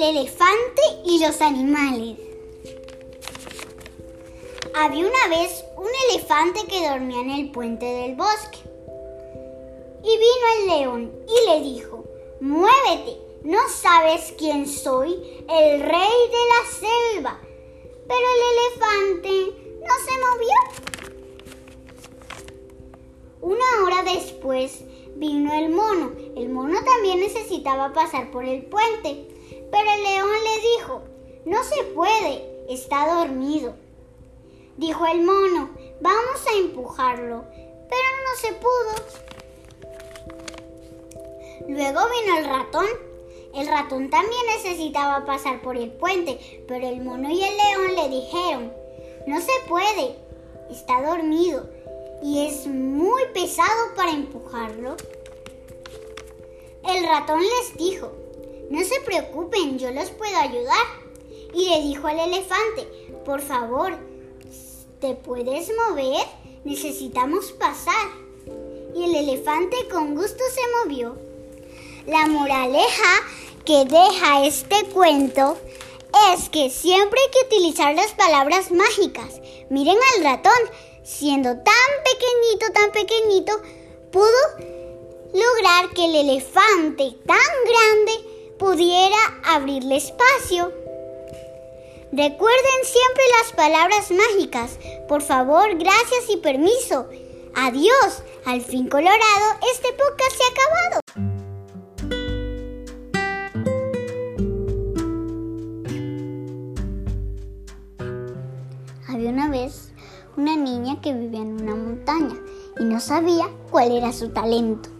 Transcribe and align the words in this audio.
El 0.00 0.16
elefante 0.16 0.82
y 1.04 1.22
los 1.22 1.42
animales. 1.42 2.16
Había 4.74 5.06
una 5.06 5.28
vez 5.28 5.62
un 5.76 5.90
elefante 6.08 6.60
que 6.70 6.88
dormía 6.88 7.20
en 7.20 7.28
el 7.28 7.50
puente 7.50 7.84
del 7.84 8.14
bosque. 8.14 8.60
Y 10.02 10.08
vino 10.08 10.46
el 10.56 10.66
león 10.68 11.12
y 11.28 11.50
le 11.50 11.60
dijo, 11.60 12.04
muévete, 12.40 13.18
¿no 13.42 13.58
sabes 13.68 14.32
quién 14.38 14.66
soy? 14.66 15.12
El 15.46 15.82
rey 15.82 16.18
de 16.30 16.44
la 16.48 16.64
selva. 16.78 17.38
Pero 18.08 18.26
el 18.34 18.40
elefante 18.56 19.34
no 19.80 19.94
se 20.06 20.14
movió. 20.24 20.56
Una 23.42 23.84
hora 23.84 24.02
después 24.14 24.82
vino 25.16 25.52
el 25.52 25.68
mono. 25.68 26.12
El 26.36 26.48
mono 26.48 26.78
también 26.82 27.20
necesitaba 27.20 27.92
pasar 27.92 28.30
por 28.30 28.46
el 28.46 28.64
puente, 28.64 29.28
pero 29.70 29.90
el 29.92 30.02
león 30.02 30.30
le 30.44 30.60
dijo, 30.76 31.02
no 31.44 31.62
se 31.64 31.84
puede, 31.94 32.64
está 32.68 33.18
dormido. 33.18 33.74
Dijo 34.76 35.06
el 35.06 35.22
mono, 35.22 35.70
vamos 36.00 36.46
a 36.46 36.58
empujarlo, 36.58 37.44
pero 37.88 38.08
no 38.26 38.36
se 38.36 38.52
pudo. 38.54 38.94
Luego 41.68 42.00
vino 42.08 42.38
el 42.38 42.44
ratón. 42.46 42.86
El 43.54 43.66
ratón 43.66 44.10
también 44.10 44.46
necesitaba 44.56 45.26
pasar 45.26 45.60
por 45.60 45.76
el 45.76 45.90
puente, 45.90 46.64
pero 46.68 46.86
el 46.86 47.02
mono 47.02 47.30
y 47.30 47.42
el 47.42 47.56
león 47.56 47.96
le 47.96 48.08
dijeron, 48.08 48.72
no 49.26 49.40
se 49.40 49.52
puede, 49.68 50.16
está 50.70 51.02
dormido 51.02 51.68
y 52.22 52.46
es 52.46 52.66
muy 52.66 53.22
pesado 53.32 53.94
para 53.96 54.12
empujarlo. 54.12 54.96
El 56.86 57.06
ratón 57.06 57.40
les 57.40 57.76
dijo, 57.76 58.12
no 58.70 58.84
se 58.84 59.00
preocupen, 59.00 59.78
yo 59.78 59.90
los 59.90 60.10
puedo 60.10 60.36
ayudar. 60.38 60.86
Y 61.52 61.68
le 61.68 61.82
dijo 61.82 62.06
al 62.06 62.20
elefante, 62.20 62.86
por 63.24 63.42
favor, 63.42 63.98
¿te 65.00 65.14
puedes 65.14 65.70
mover? 65.88 66.24
Necesitamos 66.64 67.50
pasar. 67.52 68.08
Y 68.94 69.04
el 69.04 69.14
elefante 69.16 69.76
con 69.90 70.14
gusto 70.14 70.44
se 70.54 70.60
movió. 70.84 71.16
La 72.06 72.28
moraleja 72.28 73.26
que 73.64 73.84
deja 73.84 74.46
este 74.46 74.84
cuento 74.86 75.58
es 76.32 76.48
que 76.48 76.70
siempre 76.70 77.20
hay 77.20 77.30
que 77.30 77.56
utilizar 77.56 77.94
las 77.94 78.12
palabras 78.12 78.70
mágicas. 78.70 79.40
Miren 79.68 79.98
al 80.16 80.24
ratón, 80.24 80.52
siendo 81.02 81.50
tan 81.50 81.90
pequeñito, 82.04 82.72
tan 82.72 82.92
pequeñito, 82.92 83.52
pudo 84.12 84.70
lograr 85.32 85.92
que 85.92 86.04
el 86.04 86.14
elefante 86.14 87.16
tan 87.26 87.38
grande 87.66 88.29
pudiera 88.60 89.16
abrirle 89.42 89.96
espacio. 89.96 90.70
Recuerden 92.12 92.84
siempre 92.84 93.24
las 93.40 93.52
palabras 93.56 94.10
mágicas. 94.10 94.78
Por 95.08 95.22
favor, 95.22 95.76
gracias 95.78 96.28
y 96.28 96.36
permiso. 96.36 97.08
Adiós. 97.56 98.22
Al 98.44 98.60
fin 98.60 98.88
colorado, 98.88 99.16
este 99.72 99.88
podcast 99.94 100.36
se 100.36 100.44
ha 100.44 100.48
acabado. 100.52 101.00
Había 109.08 109.30
una 109.30 109.48
vez 109.48 109.92
una 110.36 110.54
niña 110.56 111.00
que 111.00 111.14
vivía 111.14 111.40
en 111.40 111.62
una 111.62 111.74
montaña 111.74 112.36
y 112.78 112.84
no 112.84 113.00
sabía 113.00 113.48
cuál 113.70 113.92
era 113.92 114.12
su 114.12 114.28
talento. 114.30 114.90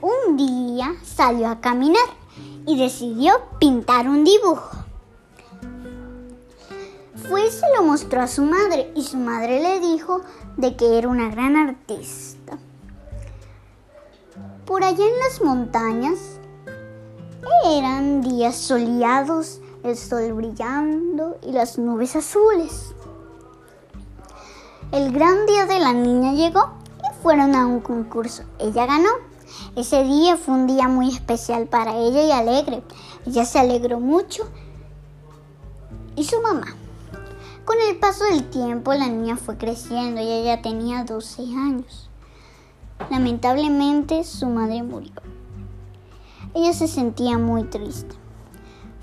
Un 0.00 0.38
día 0.38 0.94
salió 1.04 1.48
a 1.48 1.60
caminar 1.60 2.23
y 2.66 2.78
decidió 2.78 3.34
pintar 3.58 4.08
un 4.08 4.24
dibujo. 4.24 4.70
Fue 7.28 7.46
y 7.46 7.50
se 7.50 7.66
lo 7.76 7.84
mostró 7.84 8.20
a 8.20 8.26
su 8.26 8.42
madre 8.42 8.92
y 8.94 9.02
su 9.02 9.16
madre 9.16 9.60
le 9.60 9.80
dijo 9.80 10.20
de 10.56 10.76
que 10.76 10.98
era 10.98 11.08
una 11.08 11.30
gran 11.30 11.56
artista. 11.56 12.58
Por 14.66 14.84
allá 14.84 15.04
en 15.04 15.18
las 15.18 15.40
montañas 15.42 16.18
eran 17.64 18.20
días 18.20 18.56
soleados, 18.56 19.60
el 19.82 19.96
sol 19.96 20.32
brillando 20.32 21.38
y 21.42 21.52
las 21.52 21.78
nubes 21.78 22.16
azules. 22.16 22.94
El 24.92 25.12
gran 25.12 25.46
día 25.46 25.66
de 25.66 25.80
la 25.80 25.92
niña 25.92 26.32
llegó 26.34 26.70
y 26.98 27.22
fueron 27.22 27.54
a 27.54 27.66
un 27.66 27.80
concurso. 27.80 28.44
Ella 28.58 28.86
ganó. 28.86 29.33
Ese 29.76 30.04
día 30.04 30.36
fue 30.36 30.54
un 30.54 30.66
día 30.66 30.88
muy 30.88 31.08
especial 31.08 31.66
para 31.66 31.96
ella 31.96 32.24
y 32.24 32.30
alegre. 32.30 32.82
Ella 33.26 33.44
se 33.44 33.58
alegró 33.58 34.00
mucho 34.00 34.44
y 36.16 36.24
su 36.24 36.40
mamá. 36.40 36.76
Con 37.64 37.76
el 37.88 37.96
paso 37.96 38.24
del 38.24 38.48
tiempo 38.50 38.92
la 38.94 39.08
niña 39.08 39.36
fue 39.36 39.56
creciendo 39.56 40.20
y 40.20 40.30
ella 40.30 40.62
tenía 40.62 41.04
12 41.04 41.42
años. 41.42 42.10
Lamentablemente 43.10 44.22
su 44.24 44.46
madre 44.46 44.82
murió. 44.82 45.12
Ella 46.54 46.72
se 46.72 46.86
sentía 46.86 47.38
muy 47.38 47.64
triste. 47.64 48.14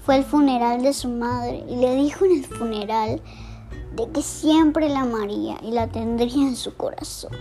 Fue 0.06 0.16
al 0.16 0.24
funeral 0.24 0.82
de 0.84 0.94
su 0.94 1.10
madre 1.10 1.66
y 1.68 1.76
le 1.76 1.96
dijo 1.96 2.26
en 2.26 2.32
el 2.32 2.46
funeral 2.46 3.22
de 3.96 4.10
que 4.10 4.22
siempre 4.22 4.90
la 4.90 5.02
amaría 5.02 5.58
y 5.62 5.72
la 5.72 5.88
tendría 5.88 6.48
en 6.48 6.56
su 6.56 6.76
corazón. 6.76 7.32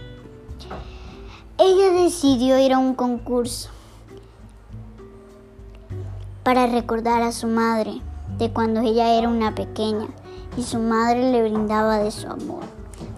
Ella 1.63 1.91
decidió 1.91 2.59
ir 2.59 2.73
a 2.73 2.79
un 2.79 2.95
concurso 2.95 3.69
para 6.43 6.67
recordar 6.67 7.21
a 7.21 7.33
su 7.33 7.49
madre 7.49 8.01
de 8.39 8.51
cuando 8.51 8.81
ella 8.81 9.13
era 9.13 9.29
una 9.29 9.55
pequeña 9.55 10.07
y 10.57 10.63
su 10.63 10.79
madre 10.79 11.31
le 11.31 11.43
brindaba 11.43 11.99
de 11.99 12.13
su 12.13 12.29
amor. 12.29 12.63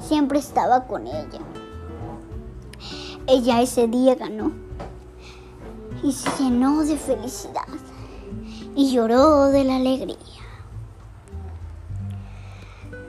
Siempre 0.01 0.41
estaba 0.41 0.89
con 0.89 1.07
ella. 1.07 1.39
Ella 3.29 3.61
ese 3.61 3.87
día 3.87 4.17
ganó 4.17 4.51
y 6.03 6.11
se 6.11 6.29
llenó 6.43 6.85
de 6.85 6.97
felicidad 6.97 7.69
y 8.75 8.91
lloró 8.91 9.53
de 9.53 9.63
la 9.63 9.77
alegría. 9.77 10.17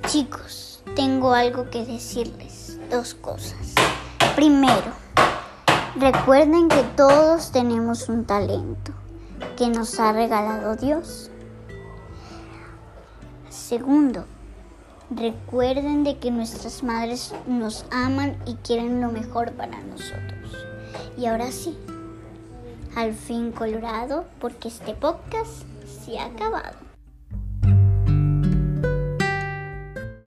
Chicos, 0.06 0.84
tengo 0.96 1.34
algo 1.34 1.72
que 1.72 1.84
decirles. 1.84 2.78
Dos 2.92 3.16
cosas. 3.16 3.74
Primero, 4.36 5.03
recuerden 5.96 6.70
que 6.70 6.84
todos 6.96 7.52
tenemos 7.52 8.10
un 8.10 8.26
talento 8.26 8.94
que 9.58 9.70
nos 9.70 10.00
ha 10.00 10.12
regalado 10.12 10.76
Dios. 10.76 11.30
Segundo, 13.50 14.26
recuerden 15.10 16.04
de 16.04 16.18
que 16.18 16.32
nuestras 16.32 16.84
madres 16.84 17.34
nos 17.48 17.86
aman 17.92 18.38
y 18.46 18.56
quieren 18.56 19.02
lo 19.02 19.12
mejor 19.12 19.52
para 19.52 19.80
nosotros. 19.82 20.66
Y 21.18 21.28
ahora 21.28 21.52
sí, 21.52 21.78
al 22.96 23.14
fin 23.14 23.52
colorado, 23.52 24.26
porque 24.40 24.68
este 24.68 24.94
podcast 24.94 25.64
se 26.06 26.20
ha 26.20 26.26
acabado. 26.26 26.83